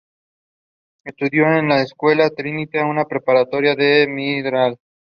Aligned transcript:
Estudió 1.05 1.43
en 1.55 1.67
la 1.67 1.83
escuela 1.83 2.31
Trinity, 2.31 2.79
una 2.79 3.05
preparatoria 3.05 3.75
en 3.77 4.15
Midland. 4.15 4.77